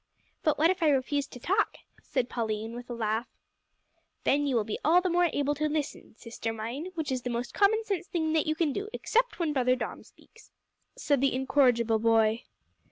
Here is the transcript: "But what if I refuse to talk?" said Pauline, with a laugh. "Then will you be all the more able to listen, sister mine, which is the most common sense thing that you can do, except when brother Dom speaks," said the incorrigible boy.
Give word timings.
"But 0.41 0.57
what 0.57 0.71
if 0.71 0.81
I 0.81 0.89
refuse 0.89 1.27
to 1.27 1.39
talk?" 1.39 1.77
said 2.01 2.27
Pauline, 2.27 2.73
with 2.73 2.89
a 2.89 2.93
laugh. 2.95 3.27
"Then 4.23 4.39
will 4.41 4.47
you 4.47 4.63
be 4.63 4.79
all 4.83 4.99
the 4.99 5.11
more 5.11 5.29
able 5.31 5.53
to 5.53 5.69
listen, 5.69 6.15
sister 6.15 6.51
mine, 6.51 6.87
which 6.95 7.11
is 7.11 7.21
the 7.21 7.29
most 7.29 7.53
common 7.53 7.83
sense 7.83 8.07
thing 8.07 8.33
that 8.33 8.47
you 8.47 8.55
can 8.55 8.73
do, 8.73 8.89
except 8.93 9.37
when 9.37 9.53
brother 9.53 9.75
Dom 9.75 10.03
speaks," 10.03 10.49
said 10.95 11.21
the 11.21 11.35
incorrigible 11.35 11.99
boy. 11.99 12.45